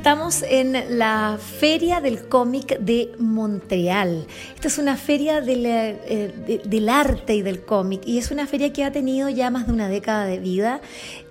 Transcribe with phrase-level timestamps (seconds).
[0.00, 4.26] Estamos en la Feria del Cómic de Montreal.
[4.54, 8.72] Esta es una feria del, eh, del arte y del cómic y es una feria
[8.72, 10.80] que ha tenido ya más de una década de vida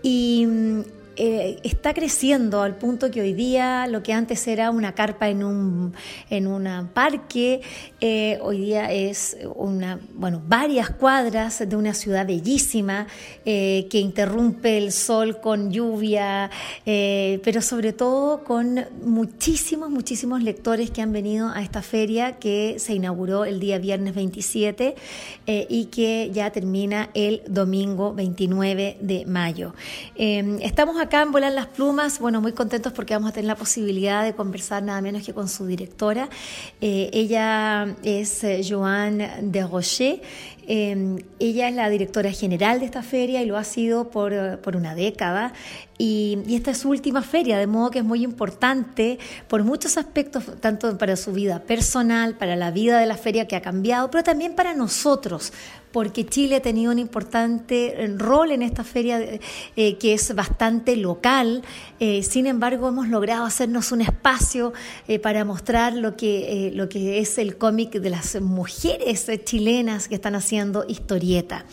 [0.03, 0.81] y mm,
[1.21, 5.43] eh, está creciendo al punto que hoy día lo que antes era una carpa en
[5.43, 5.93] un
[6.29, 7.59] en una parque,
[7.99, 13.05] eh, hoy día es una, bueno, varias cuadras de una ciudad bellísima
[13.43, 16.49] eh, que interrumpe el sol con lluvia,
[16.85, 22.93] pero sobre todo con muchísimos, muchísimos lectores que han venido a esta feria que se
[22.93, 24.95] inauguró el día viernes 27
[25.47, 29.73] y que ya termina el domingo 29 de mayo.
[30.15, 33.55] estamos acá acá en Volar las Plumas, bueno, muy contentos porque vamos a tener la
[33.55, 36.29] posibilidad de conversar nada menos que con su directora.
[36.81, 40.21] Eh, ella es eh, Joanne de Rocher.
[40.71, 44.75] Eh, ella es la directora general de esta feria y lo ha sido por, por
[44.75, 45.51] una década.
[45.97, 49.17] Y, y, esta es su última feria, de modo que es muy importante
[49.47, 53.55] por muchos aspectos, tanto para su vida personal, para la vida de la feria que
[53.55, 55.51] ha cambiado, pero también para nosotros,
[55.91, 59.19] porque Chile ha tenido un importante eh, rol en esta feria
[59.75, 61.63] eh, que es bastante local.
[61.99, 64.73] Eh, sin embargo, hemos logrado hacernos un espacio
[65.23, 70.35] para mostrar lo que, lo que es el cómic de las mujeres chilenas que están
[70.35, 71.65] haciendo historieta.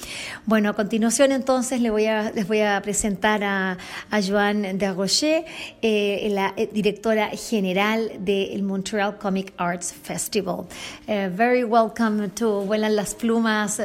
[0.47, 3.79] Bueno, a continuación entonces les voy a, les voy a presentar a,
[4.11, 5.45] a Joanne Rocher,
[5.83, 10.67] la directora general del Montreal Comic Arts Festival.
[11.07, 13.81] very welcome to Vuelan las Plumas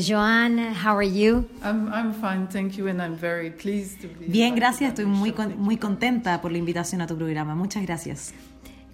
[0.00, 1.48] Joan, how are you?
[1.62, 4.90] I'm, I'm fine, thank you, and I'm very pleased to be Bien, gracias.
[4.90, 7.54] Estoy muy, con, muy contenta por la invitación a tu programa.
[7.54, 8.34] Muchas gracias.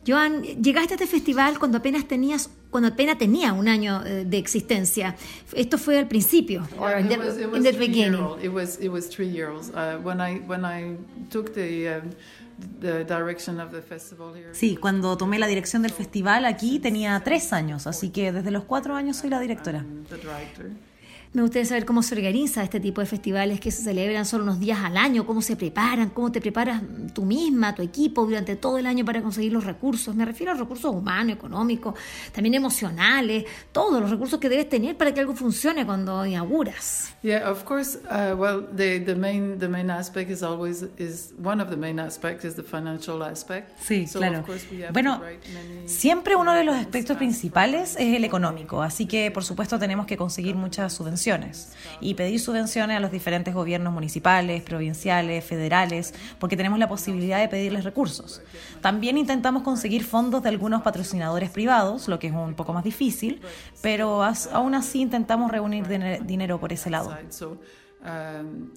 [0.07, 4.39] Joan, llegaste a este festival cuando apenas tenías, cuando apenas tenía un año eh, de
[4.39, 5.15] existencia.
[5.53, 8.25] Esto fue al principio, yeah, or in the, was, it was in the beginning.
[8.43, 9.71] It was it was three years.
[9.71, 10.97] Uh, when I when I
[11.31, 12.11] took the um,
[12.81, 14.53] The direction of the festival here.
[14.53, 18.65] Sí, cuando tomé la dirección del festival aquí tenía tres años, así que desde los
[18.65, 19.85] cuatro años soy la directora.
[21.33, 24.59] Me gustaría saber cómo se organiza este tipo de festivales que se celebran solo unos
[24.59, 26.83] días al año, cómo se preparan, cómo te preparas
[27.15, 30.13] tú misma, tu equipo durante todo el año para conseguir los recursos.
[30.17, 31.95] Me refiero a recursos humanos, económicos,
[32.33, 37.15] también emocionales, todos los recursos que debes tener para que algo funcione cuando inauguras.
[37.23, 38.01] Yeah, of course.
[38.11, 42.01] Uh, well, the the main the main aspect is always is one of the main
[42.01, 43.79] aspects is the financial aspect.
[43.81, 44.45] Sí, claro.
[44.93, 45.23] Bueno,
[45.87, 50.17] siempre uno de los aspectos principales es el económico, así que por supuesto tenemos que
[50.17, 51.20] conseguir muchas subvenciones
[52.01, 57.49] y pedir subvenciones a los diferentes gobiernos municipales, provinciales, federales, porque tenemos la posibilidad de
[57.49, 58.43] pedirles recursos.
[58.81, 63.41] También intentamos conseguir fondos de algunos patrocinadores privados, lo que es un poco más difícil,
[63.83, 64.23] pero
[64.53, 65.87] aún así intentamos reunir
[66.25, 67.17] dinero por ese lado.
[68.03, 68.71] Um,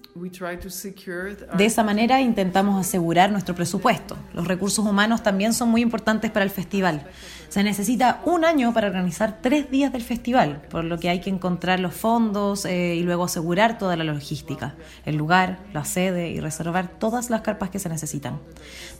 [1.56, 4.18] de esa manera intentamos asegurar nuestro presupuesto.
[4.34, 7.06] Los recursos humanos también son muy importantes para el festival.
[7.48, 11.30] Se necesita un año para organizar tres días del festival, por lo que hay que
[11.30, 14.74] encontrar los fondos eh, y luego asegurar toda la logística,
[15.06, 18.40] el lugar, la sede y reservar todas las carpas que se necesitan.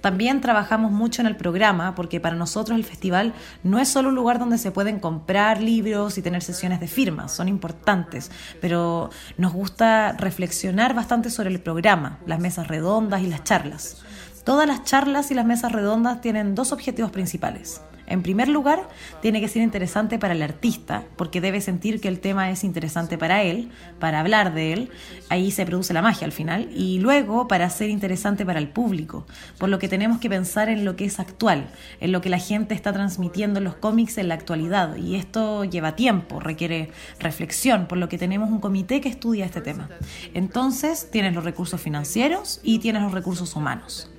[0.01, 4.15] También trabajamos mucho en el programa porque para nosotros el festival no es solo un
[4.15, 8.31] lugar donde se pueden comprar libros y tener sesiones de firmas, son importantes,
[8.61, 14.03] pero nos gusta reflexionar bastante sobre el programa, las mesas redondas y las charlas.
[14.45, 17.81] Todas las charlas y las mesas redondas tienen dos objetivos principales.
[18.07, 18.87] En primer lugar,
[19.23, 23.17] tiene que ser interesante para el artista, porque debe sentir que el tema es interesante
[23.17, 24.91] para él, para hablar de él,
[25.31, 29.27] ahí se produce la magia al final, y luego para ser interesante para el público,
[29.57, 31.71] por lo que tenemos que pensar en lo que es actual,
[32.01, 35.65] en lo que la gente está transmitiendo en los cómics en la actualidad, y esto
[35.65, 39.89] lleva tiempo, requiere reflexión, por lo que tenemos un comité que estudia este tema.
[40.35, 44.11] Entonces, tienes los recursos financieros y tienes los recursos humanos.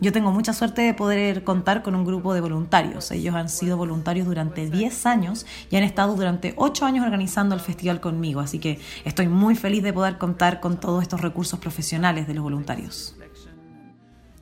[0.00, 3.10] Yo tengo mucha suerte de poder contar con un grupo de voluntarios.
[3.10, 7.60] Ellos han sido voluntarios durante 10 años y han estado durante 8 años organizando el
[7.60, 12.26] festival conmigo, así que estoy muy feliz de poder contar con todos estos recursos profesionales
[12.26, 13.16] de los voluntarios.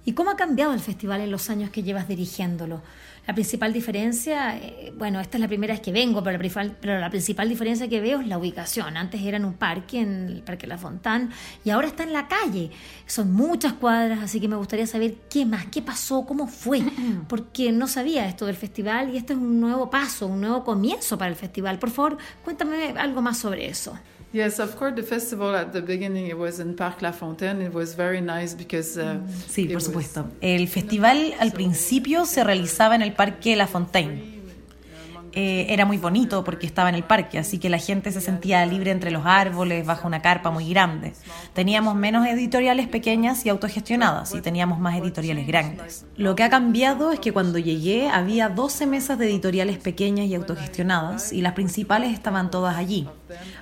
[0.04, 2.82] ¿Y cómo ha cambiado el festival en los años que llevas dirigiéndolo?
[3.26, 7.00] La principal diferencia, eh, bueno, esta es la primera vez que vengo, pero la, pero
[7.00, 8.98] la, principal diferencia que veo es la ubicación.
[8.98, 11.30] Antes era en un parque, en el Parque La Fontán,
[11.64, 12.70] y ahora está en la calle.
[13.06, 16.82] Son muchas cuadras, así que me gustaría saber qué más, qué pasó, cómo fue,
[17.28, 21.16] porque no sabía esto del festival y este es un nuevo paso, un nuevo comienzo
[21.16, 21.78] para el festival.
[21.78, 23.98] Por favor, cuéntame algo más sobre eso.
[24.34, 24.96] Yes, of course.
[24.96, 27.62] The festival at the beginning it was in Parc La Fontaine.
[27.62, 28.98] It was very nice because.
[28.98, 30.26] Uh, sí, por supuesto.
[30.40, 34.33] El festival al principio se realizaba en el Parque La Fontaine.
[35.36, 38.64] Eh, era muy bonito porque estaba en el parque, así que la gente se sentía
[38.66, 41.12] libre entre los árboles, bajo una carpa muy grande.
[41.54, 46.06] Teníamos menos editoriales pequeñas y autogestionadas y teníamos más editoriales grandes.
[46.16, 50.34] Lo que ha cambiado es que cuando llegué había 12 mesas de editoriales pequeñas y
[50.34, 53.08] autogestionadas y las principales estaban todas allí.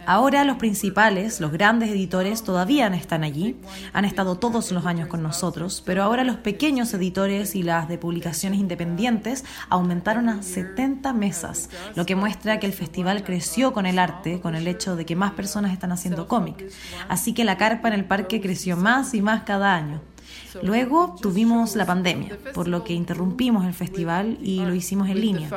[0.05, 3.57] Ahora los principales, los grandes editores, todavía están allí,
[3.93, 7.99] han estado todos los años con nosotros, pero ahora los pequeños editores y las de
[7.99, 11.62] publicaciones independientes aumentaron a 70 mesas,
[11.95, 15.17] lo que muestra que el festival creció con el arte, con el hecho de que
[15.17, 16.71] más personas están haciendo cómic.
[17.09, 20.01] Así que la carpa en el parque creció más y más cada año.
[20.63, 25.49] Luego tuvimos la pandemia, por lo que interrumpimos el festival y lo hicimos en línea.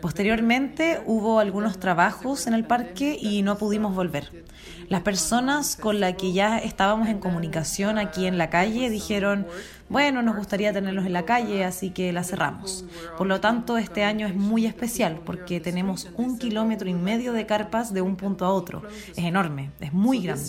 [0.00, 4.44] Posteriormente hubo algunos trabajos en el parque y no pudimos volver.
[4.92, 9.46] Las personas con las que ya estábamos en comunicación aquí en la calle dijeron,
[9.88, 12.84] bueno, nos gustaría tenerlos en la calle, así que la cerramos.
[13.16, 17.46] Por lo tanto, este año es muy especial porque tenemos un kilómetro y medio de
[17.46, 18.82] carpas de un punto a otro.
[19.16, 20.44] Es enorme, es muy grande.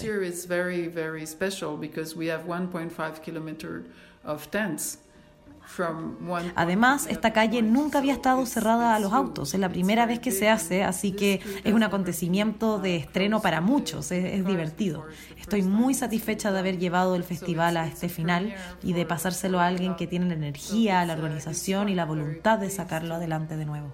[6.56, 10.32] Además, esta calle nunca había estado cerrada a los autos, es la primera vez que
[10.32, 15.06] se hace, así que es un acontecimiento de estreno para muchos, es, divertido.
[15.40, 19.68] Estoy muy satisfecha de haber llevado el festival a este final y de pasárselo a
[19.68, 23.94] alguien que tiene la energía, la organización y la voluntad de sacarlo adelante de nuevo.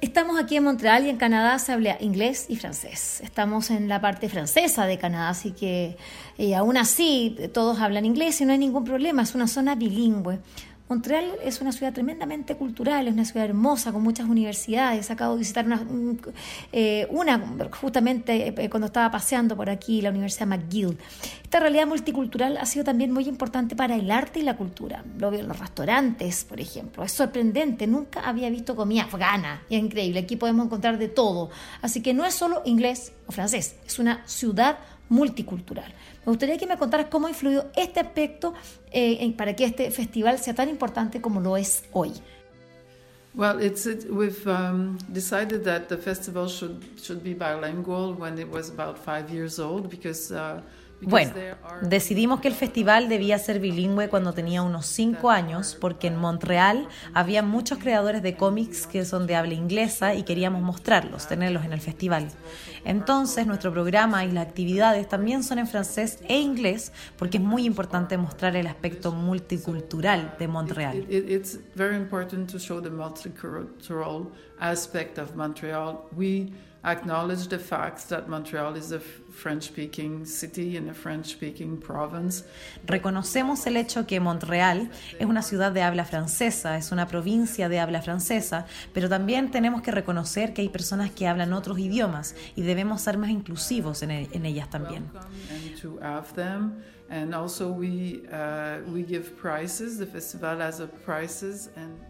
[0.00, 3.22] Estamos aquí en Montreal y en Canadá se habla inglés y francés.
[3.22, 5.96] Estamos en la parte francesa de Canadá, así que
[6.36, 10.40] eh, aún así todos hablan inglés y no hay ningún problema, es una zona bilingüe.
[10.86, 15.10] Montreal es una ciudad tremendamente cultural, es una ciudad hermosa con muchas universidades.
[15.10, 15.82] Acabo de visitar una,
[16.72, 17.42] eh, una
[17.72, 20.98] justamente eh, cuando estaba paseando por aquí, la Universidad McGill.
[21.42, 25.02] Esta realidad multicultural ha sido también muy importante para el arte y la cultura.
[25.18, 27.02] Lo veo en los restaurantes, por ejemplo.
[27.02, 29.62] Es sorprendente, nunca había visto comida afgana.
[29.70, 31.48] Es increíble, aquí podemos encontrar de todo.
[31.80, 34.76] Así que no es solo inglés o francés, es una ciudad
[35.08, 35.94] multicultural.
[36.26, 38.54] Me gustaría que me contaras cómo ha influido este aspecto
[38.90, 42.12] eh, para que este festival sea tan importante como lo es hoy.
[43.36, 48.48] Well, it's it, we've um, decided that the festival should should be bilingual when it
[48.48, 50.32] was about five years old because.
[50.32, 50.60] Uh,
[51.00, 51.32] bueno,
[51.82, 56.88] decidimos que el festival debía ser bilingüe cuando tenía unos cinco años porque en Montreal
[57.12, 61.72] había muchos creadores de cómics que son de habla inglesa y queríamos mostrarlos, tenerlos en
[61.72, 62.28] el festival.
[62.84, 67.64] Entonces nuestro programa y las actividades también son en francés e inglés porque es muy
[67.64, 71.06] importante mostrar el aspecto multicultural de Montreal.
[71.08, 76.08] It's very important to show the multicultural aspect of Montreal.
[76.16, 76.52] We
[76.84, 82.44] acknowledge the fact that Montreal is a French-speaking city in a French-speaking province.
[82.86, 87.80] Reconocemos el hecho que Montreal es una ciudad de habla francesa, es una provincia de
[87.80, 92.62] habla francesa, pero también tenemos que reconocer que hay personas que hablan otros idiomas y
[92.74, 95.04] debemos ser más inclusivos en, el, en ellas también.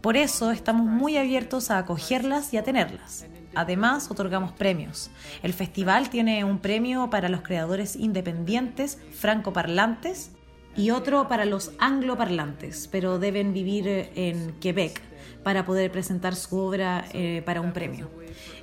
[0.01, 3.25] Por eso estamos muy abiertos a acogerlas y a tenerlas.
[3.53, 5.11] Además, otorgamos premios.
[5.43, 10.31] El festival tiene un premio para los creadores independientes francoparlantes
[10.75, 15.01] y otro para los angloparlantes, pero deben vivir en Quebec
[15.43, 18.09] para poder presentar su obra eh, para un premio.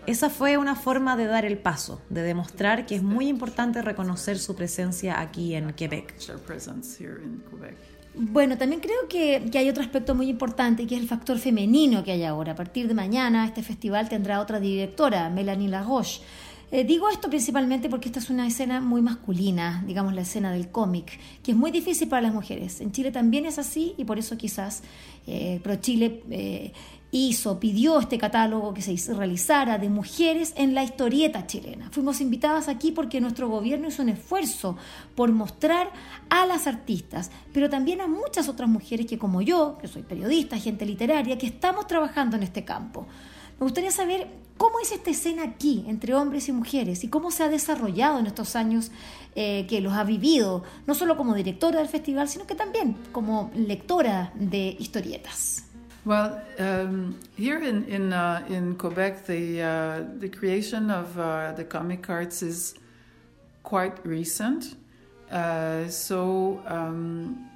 [0.07, 4.38] Esa fue una forma de dar el paso, de demostrar que es muy importante reconocer
[4.38, 6.14] su presencia aquí en Quebec.
[8.14, 12.12] Bueno, también creo que, hay otro aspecto muy importante que es el factor femenino que
[12.12, 12.52] hay ahora.
[12.52, 16.21] A partir de mañana este festival tendrá otra directora, Melanie Laroche.
[16.75, 20.71] Eh, digo esto principalmente porque esta es una escena muy masculina, digamos la escena del
[20.71, 22.81] cómic, que es muy difícil para las mujeres.
[22.81, 24.83] En Chile también es así y por eso quizás
[25.26, 26.73] eh, Pro Chile eh,
[27.11, 31.91] hizo, pidió este catálogo que se realizara de mujeres en la historieta chilena.
[31.91, 34.79] Fuimos invitadas aquí porque nuestro gobierno hizo un esfuerzo
[35.14, 35.93] por mostrar
[36.31, 40.57] a las artistas, pero también a muchas otras mujeres que como yo, que soy periodista,
[40.57, 43.07] gente literaria, que estamos trabajando en este campo.
[43.61, 47.42] Me gustaría saber ¿Cómo es esta escena aquí entre hombres y mujeres y cómo se
[47.42, 48.92] ha desarrollado en estos años
[49.35, 53.50] eh, que los ha vivido, no solo como directora del festival, sino que también como
[53.57, 55.64] lectora de historietas?
[56.04, 61.64] Well, um, here in in, uh, in Quebec, the uh, the creation of uh, the
[61.64, 62.76] comic arts is
[63.64, 64.76] quite recent.
[65.28, 67.50] Uh, so um,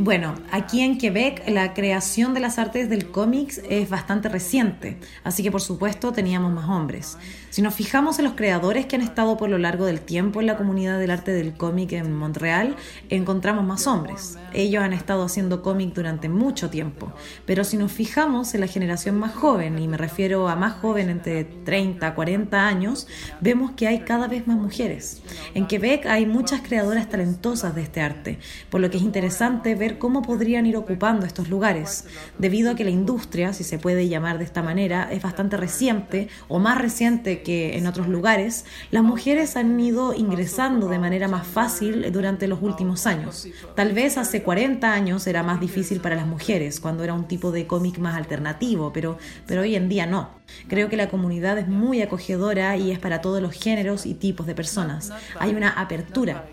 [0.00, 5.42] Bueno, aquí en Quebec la creación de las artes del cómics es bastante reciente, así
[5.42, 7.16] que por supuesto teníamos más hombres.
[7.50, 10.46] Si nos fijamos en los creadores que han estado por lo largo del tiempo en
[10.48, 12.74] la comunidad del arte del cómic en Montreal,
[13.10, 14.38] encontramos más hombres.
[14.52, 17.12] Ellos han estado haciendo cómic durante mucho tiempo,
[17.46, 21.10] pero si nos fijamos en la generación más joven, y me refiero a más joven
[21.10, 23.06] entre 30 a 40 años,
[23.40, 25.22] vemos que hay cada vez más mujeres.
[25.54, 28.38] En Quebec hay muchas creadoras talentosas de este arte,
[28.70, 32.04] por lo que es interesante ver cómo podrían ir ocupando estos lugares,
[32.36, 36.26] debido a que la industria, si se puede llamar de esta manera, es bastante reciente
[36.48, 41.46] o más reciente que en otros lugares, las mujeres han ido ingresando de manera más
[41.46, 43.46] fácil durante los últimos años.
[43.76, 47.52] Tal vez hace 40 años era más difícil para las mujeres, cuando era un tipo
[47.52, 50.30] de cómic más alternativo, pero, pero hoy en día no.
[50.66, 54.44] Creo que la comunidad es muy acogedora y es para todos los géneros y tipos
[54.48, 55.12] de personas.
[55.38, 56.46] Hay una apertura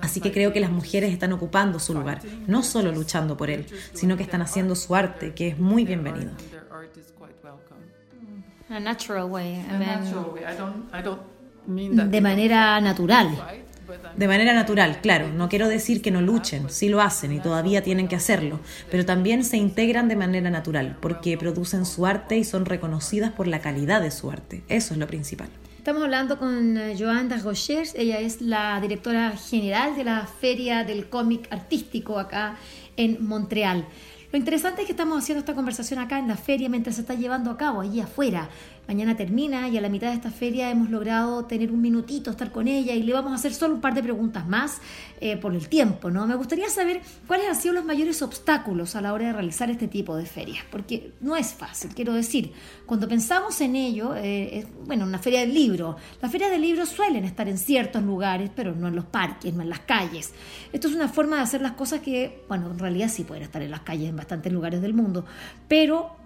[0.00, 3.66] Así que creo que las mujeres están ocupando su lugar, no solo luchando por él,
[3.92, 6.32] sino que están haciendo su arte, que es muy bienvenido.
[11.66, 13.28] De manera natural.
[14.16, 15.28] De manera natural, claro.
[15.32, 19.06] No quiero decir que no luchen, sí lo hacen y todavía tienen que hacerlo, pero
[19.06, 23.60] también se integran de manera natural, porque producen su arte y son reconocidas por la
[23.60, 24.62] calidad de su arte.
[24.68, 25.48] Eso es lo principal.
[25.88, 31.08] Estamos hablando con eh, Joanne Rochers, ella es la directora general de la Feria del
[31.08, 32.58] Cómic Artístico acá
[32.98, 33.86] en Montreal.
[34.30, 37.14] Lo interesante es que estamos haciendo esta conversación acá en la feria mientras se está
[37.14, 38.50] llevando a cabo, allí afuera.
[38.88, 42.50] Mañana termina y a la mitad de esta feria hemos logrado tener un minutito, estar
[42.50, 44.80] con ella y le vamos a hacer solo un par de preguntas más
[45.20, 46.26] eh, por el tiempo, ¿no?
[46.26, 49.88] Me gustaría saber cuáles han sido los mayores obstáculos a la hora de realizar este
[49.88, 52.54] tipo de ferias, porque no es fácil, quiero decir,
[52.86, 56.86] cuando pensamos en ello, eh, es, bueno, una feria del libro, las ferias del libro
[56.86, 60.32] suelen estar en ciertos lugares, pero no en los parques, no en las calles.
[60.72, 63.60] Esto es una forma de hacer las cosas que, bueno, en realidad sí pueden estar
[63.60, 65.26] en las calles en bastantes lugares del mundo,
[65.68, 66.17] pero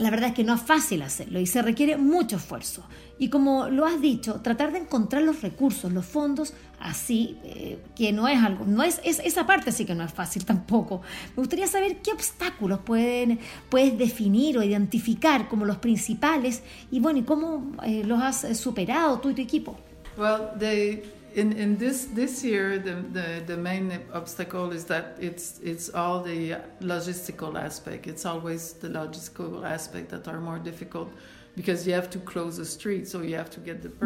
[0.00, 2.84] la verdad es que no es fácil hacerlo y se requiere mucho esfuerzo.
[3.18, 8.12] Y como lo has dicho, tratar de encontrar los recursos, los fondos, así eh, que
[8.12, 11.02] no es algo, no es, esa parte sí que no es fácil tampoco.
[11.36, 13.38] Me gustaría saber qué obstáculos pueden,
[13.68, 19.20] puedes definir o identificar como los principales y bueno, y cómo eh, los has superado
[19.20, 19.76] tú y tu equipo.
[20.16, 20.48] Well,
[21.34, 26.22] in in this this year the, the the main obstacle is that it's it's all
[26.22, 28.06] the logistical aspect.
[28.06, 31.10] It's always the logistical aspect that are more difficult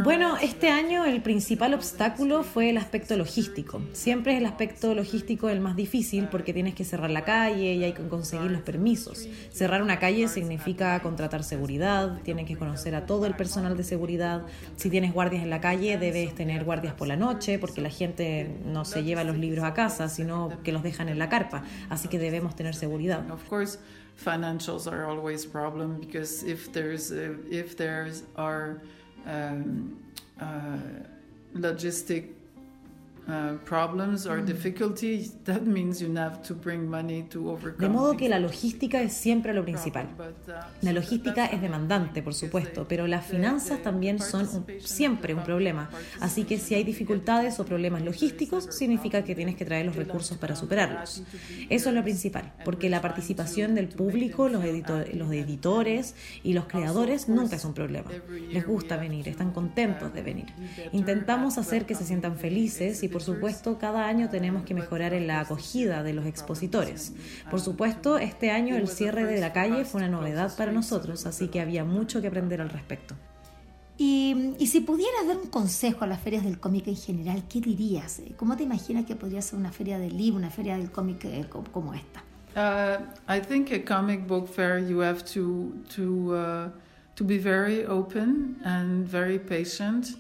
[0.03, 3.83] Bueno, este año el principal obstáculo fue el aspecto logístico.
[3.93, 7.85] Siempre es el aspecto logístico el más difícil porque tienes que cerrar la calle y
[7.85, 9.29] hay que conseguir los permisos.
[9.51, 14.43] Cerrar una calle significa contratar seguridad, tienes que conocer a todo el personal de seguridad.
[14.77, 18.51] Si tienes guardias en la calle, debes tener guardias por la noche porque la gente
[18.65, 21.65] no se lleva los libros a casa, sino que los dejan en la carpa.
[21.89, 23.23] Así que debemos tener seguridad.
[24.19, 28.83] Financials are always a problem because if there's a, if there's are
[29.27, 29.97] um,
[30.41, 30.79] uh,
[31.57, 32.31] logistic
[37.79, 40.09] De modo que la logística es siempre lo principal.
[40.19, 40.51] Uh,
[40.83, 45.89] la logística es demandante, por supuesto, pero las finanzas también son siempre un problema.
[46.21, 50.37] Así que si hay dificultades o problemas logísticos, significa que tienes que traer los recursos
[50.37, 51.23] para superarlos.
[51.71, 54.65] Eso es lo principal, porque la participación del público, los,
[55.15, 58.11] los editores y los creadores nunca es un problema.
[58.51, 60.47] Les gusta venir, están contentos de venir.
[60.93, 65.29] Intentamos hacer que se sientan felices y por supuesto, cada año tenemos que mejorar en
[65.29, 67.13] la acogida de los expositores.
[67.49, 71.47] Por supuesto, este año el cierre de la calle fue una novedad para nosotros, así
[71.47, 73.15] que había mucho que aprender al respecto.
[73.97, 78.21] Y, si pudieras dar un consejo a las ferias del cómic en general, ¿qué dirías?
[78.37, 81.47] ¿Cómo te imaginas que podría ser una feria del libro, una feria del cómic eh,
[81.71, 82.25] como esta?
[82.57, 86.69] Uh, I think a comic book fair you have to to uh,
[87.15, 90.17] to be very open and very patient.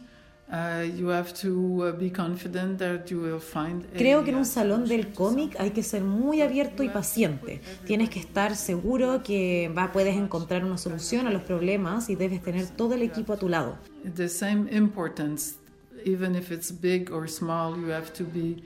[3.96, 7.60] Creo que en un salón del cómic hay que ser muy abierto y paciente.
[7.86, 12.42] Tienes que estar seguro que va, puedes encontrar una solución a los problemas y debes
[12.42, 13.78] tener todo el equipo a tu lado.
[14.14, 15.56] The same importance,
[16.04, 18.62] even if it's big or small, you have to be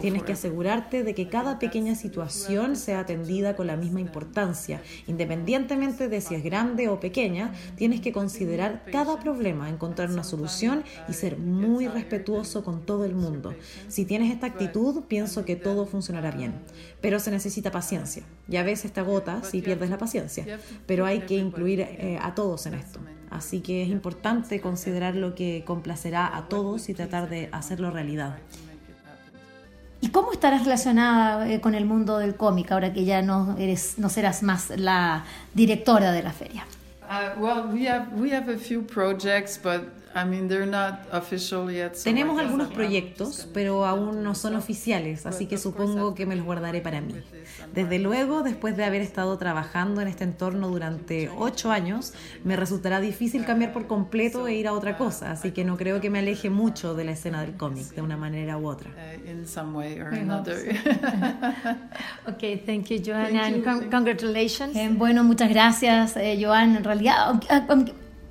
[0.00, 4.80] Tienes que asegurarte de que cada pequeña situación sea atendida con la misma importancia.
[5.06, 10.84] Independientemente de si es grande o pequeña, tienes que considerar cada problema, encontrar una solución
[11.06, 13.54] y ser muy respetuoso con todo el mundo.
[13.88, 16.54] Si tienes esta actitud, pienso que todo funcionará bien.
[17.02, 18.22] Pero se necesita paciencia.
[18.48, 20.58] Y a veces te agotas si pierdes la paciencia.
[20.86, 23.00] Pero hay que incluir eh, a todos en esto.
[23.34, 28.38] Así que es importante considerar lo que complacerá a todos y tratar de hacerlo realidad.
[30.00, 33.98] ¿Y cómo estarás relacionada eh, con el mundo del cómic ahora que ya no eres
[33.98, 36.64] no serás más la directora de la feria?
[37.02, 39.82] Uh, well, we have we have a few projects, but
[42.04, 46.80] tenemos algunos proyectos, pero aún no son oficiales, así que supongo que me los guardaré
[46.80, 47.14] para mí.
[47.74, 53.00] Desde luego, después de haber estado trabajando en este entorno durante ocho años, me resultará
[53.00, 56.20] difícil cambiar por completo e ir a otra cosa, así que no creo que me
[56.20, 58.90] aleje mucho de la escena del cómic, de una manera u otra.
[62.26, 64.76] ok, thank you, Joanna, and congratulations.
[64.76, 66.76] Eh, bueno, muchas gracias, eh, Joan.
[66.76, 67.40] En realidad,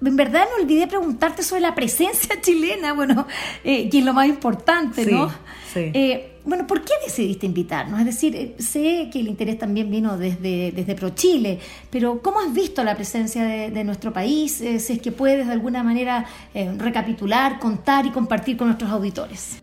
[0.06, 3.28] en verdad me olvidé preguntarte sobre la presencia chilena, bueno,
[3.64, 5.30] eh, que es lo más importante, ¿no?
[5.74, 5.92] Sí.
[5.94, 8.00] Eh, bueno, ¿por qué decidiste invitarnos?
[8.00, 12.54] Es decir, eh, sé que el interés también vino desde, desde ProChile, pero ¿cómo has
[12.54, 14.54] visto la presencia de, nuestro país?
[14.54, 19.63] si es que puedes de alguna manera recapitular, contar y compartir con nuestros auditores.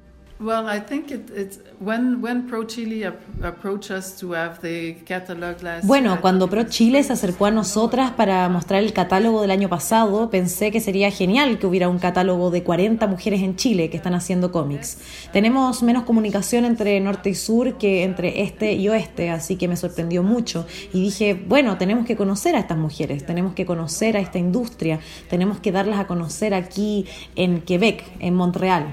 [5.84, 10.30] Bueno, cuando Pro Chile se acercó a nosotras para mostrar el catálogo del año pasado,
[10.30, 14.14] pensé que sería genial que hubiera un catálogo de 40 mujeres en Chile que están
[14.14, 14.96] haciendo cómics.
[15.30, 19.76] Tenemos menos comunicación entre norte y sur que entre este y oeste, así que me
[19.76, 24.20] sorprendió mucho y dije, bueno, tenemos que conocer a estas mujeres, tenemos que conocer a
[24.20, 27.04] esta industria, tenemos que darlas a conocer aquí
[27.36, 28.86] en Quebec, en Montreal.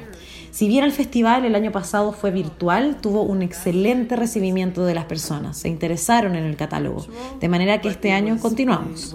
[0.58, 5.06] Si bien el festival el año pasado fue virtual, tuvo un excelente recibimiento de las
[5.06, 7.06] personas, se interesaron en el catálogo,
[7.40, 9.14] de manera que este año continuamos.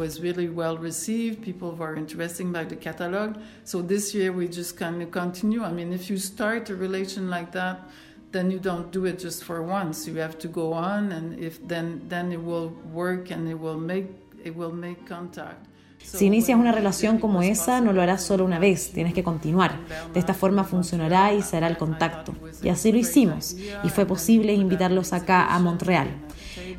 [8.30, 10.08] then you don't do it just for once.
[10.08, 13.76] You have to go on, and if then then it will work and it will
[13.76, 14.06] make
[14.42, 15.66] it will make contact.
[16.04, 19.78] Si inicias una relación como esa, no lo harás solo una vez, tienes que continuar.
[20.12, 22.34] De esta forma funcionará y se hará el contacto.
[22.62, 26.08] Y así lo hicimos, y fue posible invitarlos acá a Montreal.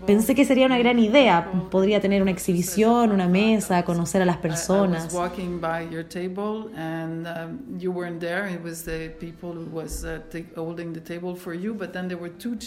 [0.05, 4.37] Pensé que sería una gran idea, podría tener una exhibición, una mesa, conocer a las
[4.37, 5.07] personas.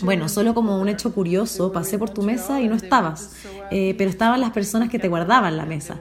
[0.05, 3.37] Bueno, solo como un hecho curioso, pasé por tu mesa y no estabas,
[3.71, 5.99] eh, pero estaban las personas que te guardaban la mesa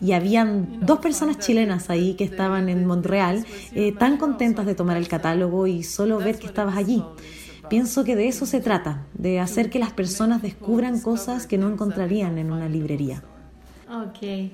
[0.00, 4.96] y habían dos personas chilenas ahí que estaban en Montreal eh, tan contentas de tomar
[4.96, 7.02] el catálogo y solo ver que estabas allí.
[7.68, 11.68] Pienso que de eso se trata, de hacer que las personas descubran cosas que no
[11.68, 13.22] encontrarían en una librería.
[14.08, 14.52] Okay.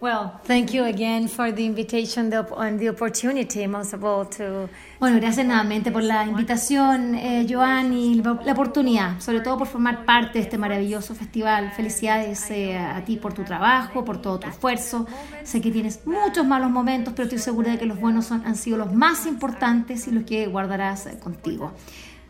[0.00, 4.68] Well, thank you again for the invitation and the opportunity, most of all, to...
[5.00, 10.04] Bueno, gracias nuevamente por la invitación, eh, Joan, y la oportunidad, sobre todo por formar
[10.04, 11.72] parte de este maravilloso festival.
[11.72, 15.04] Felicidades eh, a ti por tu trabajo, por todo tu esfuerzo.
[15.42, 18.54] Sé que tienes muchos malos momentos, pero estoy segura de que los buenos son, han
[18.54, 21.72] sido los más importantes y los que guardarás eh, contigo.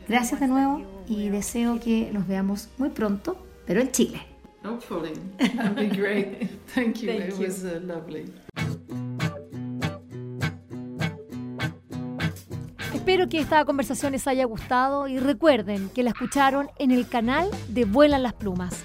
[0.09, 4.38] Gracias de nuevo y deseo que nos veamos muy pronto, pero en Chile.
[4.65, 5.15] Hopefully.
[5.39, 6.49] That'd be great.
[6.75, 7.09] Thank you.
[7.09, 8.33] Thank it was uh, lovely.
[12.93, 17.49] Espero que esta conversación les haya gustado y recuerden que la escucharon en el canal
[17.69, 18.85] de Vuelan las Plumas.